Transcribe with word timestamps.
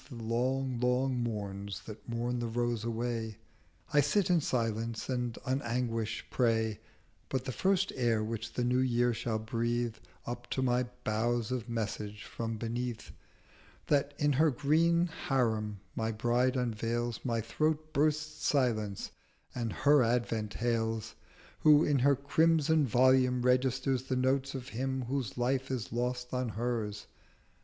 The 0.09 0.15
long, 0.15 0.79
long 0.79 1.21
Morns 1.21 1.81
that 1.85 2.09
mourn 2.09 2.39
the 2.39 2.47
Rose 2.47 2.83
away 2.83 3.37
I 3.93 4.01
sit 4.01 4.31
in 4.31 4.41
silence, 4.41 5.07
and 5.09 5.37
on 5.45 5.61
Anguish 5.61 6.25
prey: 6.31 6.79
But 7.29 7.45
the 7.45 7.51
first 7.51 7.93
Air 7.95 8.23
which 8.23 8.53
the 8.53 8.63
New 8.63 8.79
Year 8.79 9.13
shall 9.13 9.37
breathe 9.37 9.97
210 10.25 10.33
Up 10.33 10.49
to 10.49 10.61
my 10.63 10.83
Boughs 11.03 11.51
of 11.51 11.69
Message 11.69 12.23
from 12.23 12.57
beneath 12.57 13.11
That 13.85 14.15
in 14.17 14.33
her 14.33 14.49
green 14.49 15.05
Harim 15.27 15.79
my 15.95 16.11
Bride 16.11 16.55
unveils, 16.55 17.19
My 17.23 17.39
Throat 17.39 17.93
bursts 17.93 18.43
silence 18.43 19.11
and 19.53 19.71
her 19.71 20.01
Advent 20.01 20.55
hails, 20.55 21.13
Who 21.59 21.83
in 21.83 21.99
her 21.99 22.15
crimson 22.15 22.87
Volume 22.87 23.43
registers 23.43 24.01
The 24.05 24.15
Notes 24.15 24.55
of 24.55 24.69
Him 24.69 25.03
whose 25.03 25.37
Life 25.37 25.69
is 25.69 25.93
lost 25.93 26.33
in 26.33 26.49
hers. 26.49 27.05